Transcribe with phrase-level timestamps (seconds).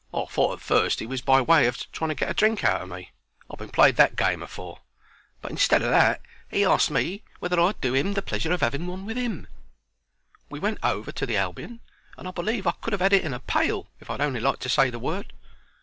[0.11, 2.81] I thought at fust he was by way of trying to get a drink out
[2.81, 3.11] o' me
[3.51, 4.79] I've been played that game afore
[5.43, 8.87] but instead o' that he asked me whether I'd do 'im the pleasure of 'aving
[8.87, 9.45] one with 'im.
[10.49, 11.81] We went over to the Albion,
[12.17, 14.61] and I believe I could have 'ad it in a pail if I'd on'y liked
[14.63, 15.33] to say the word.